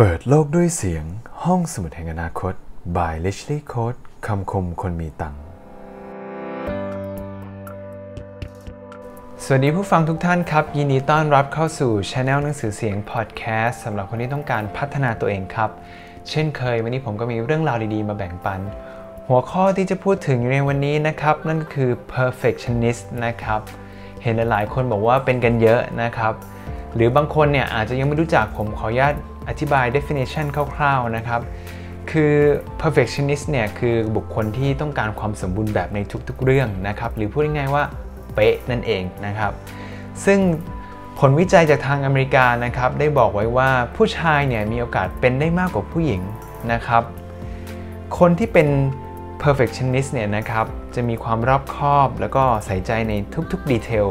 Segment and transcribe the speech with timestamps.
[0.00, 1.04] เปิดโลกด้วยเสียง
[1.44, 2.54] ห้องสมุดแห่งอนาคต
[2.96, 5.42] by Leslie Code คำคมคนมีตังค์
[9.44, 15.70] สวัสดีผู้ฟังทุกท่านครับ ยินดีต้อนรับเข้าสู่ช anel หนังสือเสียงพอดแคสต์สำหรับคนที่ต้องการพัฒนาตัวเองครับ
[16.30, 18.60] เช่นเคยวันนี้ผมก็มีเรื่องราวดีๆ มาแบ่งปัน
[19.28, 23.60] หัวข้อที่จะพูดถึงในวันนี้นะครับ นั่นก็คือ perfectionist นะครับ
[24.22, 26.34] เห็นหลายๆ คนบอกว่าเป็นกันเยอะนะครับ
[26.94, 29.14] หรือบางคนเนี่ยอาจจะยังไม่รู้จักผมขออนุญาต
[29.48, 31.40] อธิบาย definition คร่าวๆนะครับ
[32.10, 32.34] คือ
[32.80, 35.98] perfectionist เนี่ยคือบุคคลที่ต้องการความสมบูรณ์แบบใน
[36.28, 37.84] ทุกๆเรื่องนะครับ หรือพูดง่ายๆว่า
[38.34, 39.52] เป๊ะนั่นเองนะครับ
[40.24, 40.38] ซึ่ง
[41.18, 46.22] ผลวิจัยจากทางอเมริกานะครับ ได้บอกไว้ว่าผู้ชายเนี่ยมีโอกาสเป็นได้มากกว่าผู้หญิง
[46.72, 47.02] นะครับ
[48.18, 48.68] คนที่เป็น
[49.42, 53.12] perfectionist เนี่ยนะครับจะมีความรอบคอบแล้วก็ใส่ใจใน
[53.52, 54.08] ทุกๆดีเทล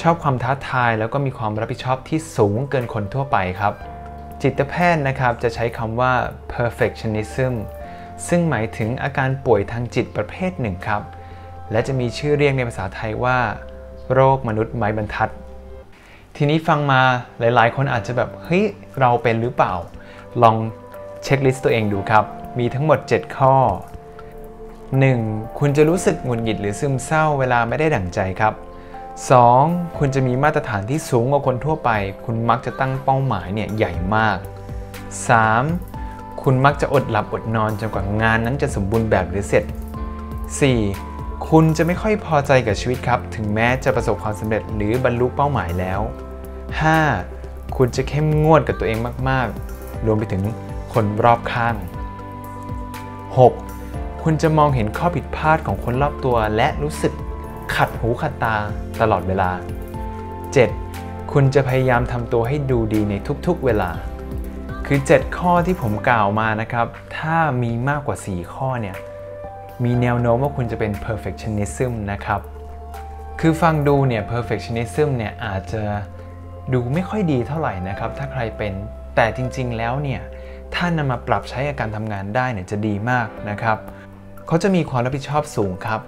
[0.00, 3.74] ชอบความท้าทายแล้วก็มีความรับผิดชอบที่สูงเกินคนทั่วไปครับ
[4.42, 6.12] จิตแพทย์นะครับจะใช้คำว่า
[6.52, 7.54] perfectionism
[8.28, 11.02] ซึ่งหมายถึงอาการป่วยทางจิตประเภทหนึ่งครับ
[11.70, 13.38] และจะมีชื่อเรียกในภาษาไทยว่า
[14.12, 15.30] โรคมนุษย์ไม้บรรทัด
[16.36, 17.00] ทีนี้ฟังมา
[17.38, 18.64] หลายๆ คนอาจจะแบบ เฮ้ย
[19.00, 19.74] เราเป็นหรือเปล่า
[20.42, 20.56] ลอง
[21.24, 22.24] เช็คลิสต์ตัวเองดูครับ
[22.58, 23.54] มีทั้งหมด 7 ข้อ
[24.78, 25.58] 1.
[25.58, 28.54] คุณจะรู้สึกหงุดหงิดหรือซึมเศร้าเวลาไม่ได้ดั่งใจครับ
[29.26, 29.98] 2.
[29.98, 31.90] คุณจะมีมาตรฐานที่สูงกว่าคนทั่วไป
[32.24, 34.38] คุณมักจะตั้งเป้าหมายเนี่ยใหญ่มาก
[35.60, 36.42] 3.
[36.42, 39.64] คุณมักจะอดหลับอดนอนจนกว่างานนั้นจะสมบูรณ์แบบหรือเสร็จ
[40.76, 41.48] 4.
[41.48, 46.00] คุณจะไม่ค่อยพอใจกับชีวิตครับ ถึงแม้จะประสบความสำเร็จหรือบรรลุเป้าหมายแล้ว
[47.08, 47.76] 5.
[47.76, 49.46] คุณจะเข้มงวดกับตัวเองมาก
[49.76, 50.42] ๆ รวมไปถึง
[50.92, 51.74] คนรอบข้าง
[53.38, 54.22] 6.
[54.22, 57.12] คุณจะมองเห็นข้อผิดพลาดของคนรอบตัวและรู้สึก
[57.76, 58.56] ขัดหูขัดตา
[59.00, 59.50] ตลอดเวลา
[60.60, 61.32] 7.
[61.32, 63.14] คุณจะพยายามทำตัวให้ดูดีใน
[63.46, 63.90] ทุกๆเวลา
[64.86, 66.86] คือ 7 ข้อที่ผมกล่าวมานะครับ
[67.18, 68.96] ถ้ามีมากกว่า 4 ข้อเนี่ย
[69.84, 72.40] มีแนวโน้มว่าคุณจะเป็น perfectionism นะครับ
[73.40, 75.82] คือฟังดูเนี่ย perfectionism เนี่ยอาจจะ
[76.72, 78.72] ดูไม่ค่อยดีเท่าไหร่นะครับ ถ้าใครเป็น
[79.16, 80.22] แต่จริงๆแล้วเนี่ย
[80.74, 83.78] ถ้านำมาปรับใช้อาการทำงานได้เนี่ยจะดีมากนะครับ
[84.46, 86.00] เขาจะมีความรับผิดชอบสูงครับ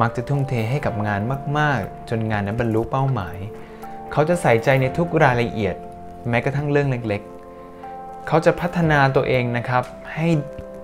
[0.00, 1.20] มักจะทุ่มเทให้กับงาน
[1.58, 3.36] มาก ๆ จนงานนั้นบรรลุเป้าหมาย
[4.12, 5.74] เขาจะใส่ใจในทุกรายละเอียด
[6.28, 7.22] แม้กระทั่งเรื่องเล็ก
[7.74, 9.84] ๆ เขาจะพัฒนาตัวเองนะครับ
[10.14, 10.28] ให้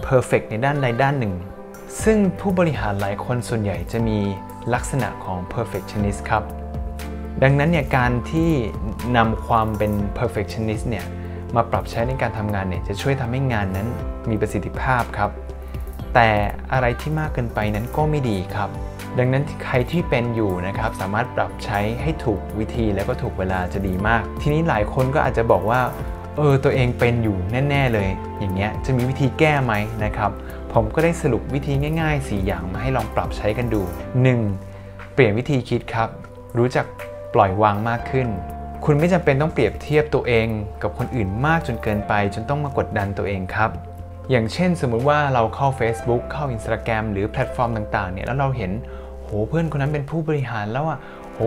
[0.07, 1.35] perfect ในด้านใดด้านหนึ่ง
[2.03, 4.19] ซึ่งผู้บริหารหลายคนส่วนใหญ่จะมี
[4.75, 6.45] ลักษณะของ perfectionist ครับ
[7.43, 8.51] ดังนั้นเนี่ยการที่
[9.17, 11.05] นำความเป็น perfectionist เนี่ย
[11.57, 13.89] มาปรับใช้ในการทำงานเนี่ยจะช่วยทำให้งานนั้น
[14.31, 15.31] มีประสิทธิภาพครับ
[16.15, 16.31] แต่
[16.73, 18.71] อะไรที่มากเกินไปนั้นก็ไม่ดีครับ
[19.19, 25.81] ดังนั้นใครที่เป็นอยู่นะครับสามารถปรับใช้ให้ถูกวิธีแล้วก็ถูกเวลาจะดีมาก ทีนี้หลายคนก็อาจจะบอกว่า
[26.37, 27.37] เออตัวเองเป็นอยู่
[27.69, 30.31] แน่ ๆ เลย อย่างเงี้ยจะมีวิธีแก้ไหมนะครับ
[30.73, 33.83] ผมก็ได้สรุปวิธีง่าย ๆ 4 อย่างมาให้ลองปรับใช้กันดู
[34.49, 35.15] 1.
[35.15, 36.09] เปลี่ยนวิธีคิดครับ
[36.59, 36.87] รู้จัก
[37.35, 38.29] ปล่อยวางมากขึ้น
[38.85, 40.47] คุณไม่จำเป็นต้องเปรียบเทียบตัวเอง
[40.83, 43.71] กับคนอื่นมากจนเกินไป จนต้องมากดดันตัวเองครับ
[44.31, 48.71] อย่างเช่นสมมุติว่าเราเข้า Facebook เข้า Instagram หรือแพลตฟอร์มต่างๆเนี่ยแล้วเราเห็น
[49.25, 50.99] โหเพื่อนคนนั้นเป็นผู้บริหารแล้วอะ
[51.35, 51.41] โห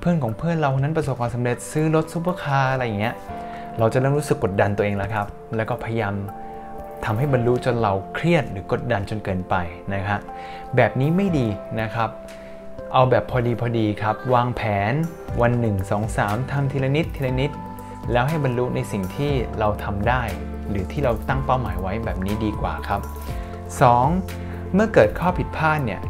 [0.00, 3.14] เพื่อนของเพื่อนเราคนนั้นประสบความสำเร็จซื้อรถซูเปอร์คาร์อะไรอย่างเงี้ย
[3.78, 5.26] เราจะเริ่มรู้สึกกดดันตัวเองแล้วครับ
[5.56, 6.14] แล้วก็พยายาม
[7.04, 9.54] ทำให้บรรลุจนเราเครียดหรือกดดันจนเกินไป
[9.94, 10.20] นะครับ
[10.76, 11.46] แบบนี้ไม่ดี
[11.80, 12.10] นะครับ
[12.92, 14.92] เอาแบบพอดีพอดีครับ วางแผน
[15.40, 17.50] วัน 1 2 3ทำทีละนิดทีละนิด
[18.12, 20.22] แล้วให้บรรลุในสิ่งที่เราทำได้
[20.68, 23.00] หรือที่เราตั้งเป้าหมายไว้แบบนี้ดีกว่าครับ
[23.88, 24.74] 2.
[24.74, 26.00] เมื่อเกิดข้อผิดพลาดเนี่ย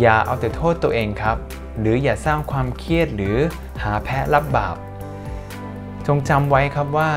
[0.00, 1.36] อย่าเอาแต่โทษตัวเองครับ
[1.80, 3.36] หรืออย่าสร้างความเครียดหรือ
[3.82, 4.76] หาแพ้รับบาป
[6.06, 7.10] จงจำไว้ครับว่า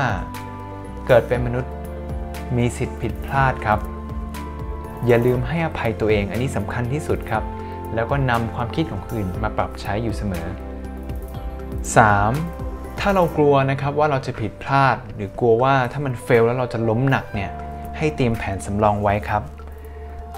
[1.06, 1.72] เกิดเป็นมนุษย์
[2.56, 3.78] มีสิทธิ์ผิดพลาดครับ
[5.06, 7.44] อย่าลืมให้อภัยตัวเองอันนี้สำคัญที่สุดครับ
[7.94, 10.46] แล้วก็นำความคิดของคนอื่นมาปรับใช้อยู่เสมอ
[11.94, 12.63] 3.
[13.00, 17.50] ถ้าเรากลัวนะครับว่าเราจะผิดพลาด หรือกลัวว่าถ้ามันเฟลแล้วเราจะล้มหนักเนี่ย
[17.96, 19.42] ให้เตรียมแผนสำรองไว้ครับ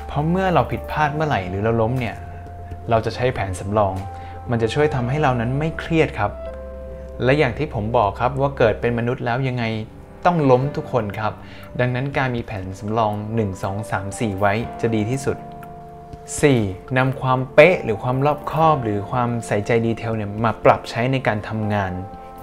[0.07, 2.17] เพราะเมื่อเราผิดพลาดเมื่อไหร่หรือเราล้มเนี่ย
[2.91, 3.95] เราจะใช้แผนสำรอง
[4.51, 6.33] มันจะช่วยทำให้เรานั้นไม่เครียดครับ
[7.25, 9.65] และอย่างที่ผมบอกครับว่าเกิดเป็นมนุษย์แล้วยังไง
[10.25, 11.33] ต้องล้มทุกคนครับ
[11.81, 15.37] ดังนั้นการมีแผนสำรอง 1 2 3 4 ไว้จะดีที่สุด
[16.17, 16.97] 4.
[16.99, 21.93] นำความเป๊ะหรือความรอบคอบ หรือความใส่ใจดีเทลเนี่ยมาปรับใช้ในการทำงาน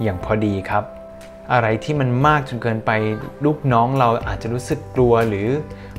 [0.02, 0.84] อย่างพอดีครับ
[1.52, 2.90] อะไรที่มันมากจนเกินไป
[3.44, 5.48] ลูกน้องเราอาจจะรู้สึกกลัวหรือ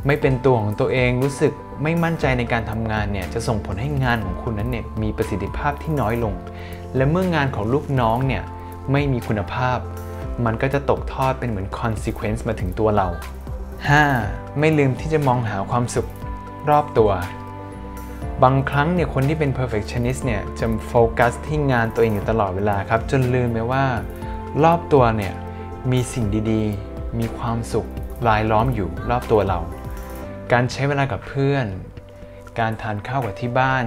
[0.05, 1.53] ไม่เป็นตัวของตัวเองรู้สึก
[1.83, 6.33] ไม่มั่นใจในการทำงานเนี่ยจะส่งผลให้งานของคุณนั้นเนี่ยมีประสิทธิภาพที่น้อยลง
[6.95, 8.43] และเมื่องานของลูกน้องเนี่ย
[8.91, 9.77] ไม่มีคุณภาพ
[10.45, 13.07] มันก็จะตกทอดเป็นเหมือน consequence มาถึงตัวเรา
[13.83, 14.59] 5.
[14.59, 16.07] ไม่ลืมที่จะมองหาความสุข
[16.69, 17.11] รอบตัว
[18.43, 23.85] บางครั้งเนี่ยคนที่เป็น perfectionist เนี่ยจะโฟกัสที่งานตัวเองอยู่ตลอดเวลาครับ จนลืมไปว่า
[24.63, 25.33] รอบตัวเนี่ย
[25.91, 27.87] มีสิ่งดีๆ มีความสุข
[28.27, 29.59] รายล้อมอยู่รอบตัวเรา
[30.51, 31.65] การใช้เวลากับเพื่อน
[32.59, 33.85] การทานข้าวกับที่บ้าน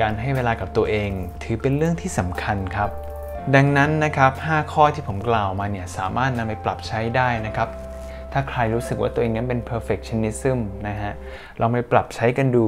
[0.00, 1.10] การให้เวลากับตัวเอง
[1.42, 2.90] ถือเป็นเรื่องที่สำคัญครับ
[3.54, 7.68] ดังนั้นนะครับ 5 ข้อที่ผมกล่าวมาเนี่ยสามารถนำไปปรับใช้ได้นะครับ
[8.32, 10.58] ถ้าใครรู้สึกว่าตัวเองนั้นเป็น perfectionism
[10.88, 11.12] นะฮะ
[11.60, 12.64] ลองไปปรับใช้กันดู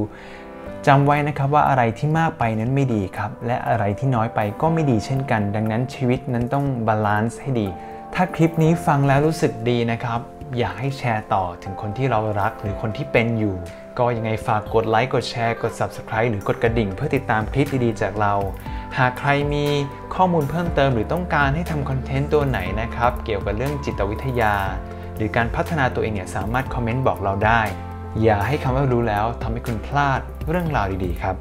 [0.87, 7.69] จำไว้นะครับว่าอะไรที่มากไปนั้นไม่ดีครับ และอะไรที่น้อยไปก็ไม่ดีเช่นกัน ดังนั้นชีวิตนั้นต้อง balance ให้ดี
[8.15, 10.21] ถ้าคลิปนี้ฟังแล้วรู้สึกดีนะครับ
[10.59, 13.57] อยากให้แชร์ต่อถึงคนที่เรารักหรือคนที่เป็นอยู่
[13.99, 18.35] ก็ยังไงฝากกดไลค์กดแชร์กด Subscribe หรือกดกระดิ่ง เพื่อติดตามคลิปดีๆจากเรา
[18.99, 19.65] หากใครมี
[20.15, 24.55] ข้อมูลเพิ่มเติมหรือต้องการให้ทำคอนเทนต์ตัวไหนนะครับ เกี่ยวกับเรื่องจิตวิทยา
[25.17, 27.63] หรือการพัฒนาตัวเองเนี่ยสามารถคอมเมนต์บอกเราได้
[28.23, 31.37] อย่าให้คำว่ารู้แล้วทำให้คุณพลาดเรื่องราวดีๆครับ